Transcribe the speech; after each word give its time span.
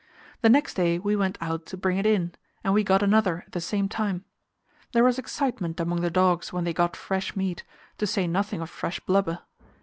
The 0.41 0.49
next 0.49 0.73
day 0.73 0.97
we 0.97 1.15
went 1.15 1.37
out 1.41 1.67
to 1.67 1.77
bring 1.77 1.99
it 1.99 2.07
in, 2.07 2.33
and 2.63 2.73
we 2.73 2.83
got 2.83 3.03
another 3.03 3.43
at 3.45 3.51
the 3.51 3.61
same 3.61 3.87
time. 3.87 4.25
There 4.93 5.03
was 5.03 5.19
excitement 5.19 5.79
among 5.79 6.01
the 6.01 6.09
dogs 6.09 6.51
when 6.51 6.63
they 6.63 6.73
got 6.73 6.95
fresh 6.95 7.35
meat, 7.35 7.63
to 7.99 8.07
say 8.07 8.25
nothing 8.25 8.61
of 8.61 8.69
fresh 8.71 8.99
blubber. 9.01 9.41